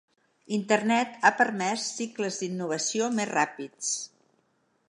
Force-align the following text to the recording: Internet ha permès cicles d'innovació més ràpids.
Internet 0.55 1.19
ha 1.27 1.31
permès 1.41 1.85
cicles 1.99 2.41
d'innovació 2.41 3.11
més 3.19 3.33
ràpids. 3.37 3.93